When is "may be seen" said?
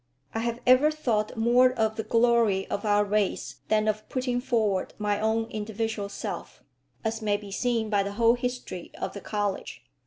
7.21-7.87